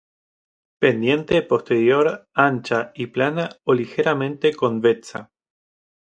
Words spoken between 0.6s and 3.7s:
Pendiente posterior ancha y plana